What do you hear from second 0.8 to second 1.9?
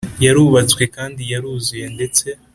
kandi yaruzuye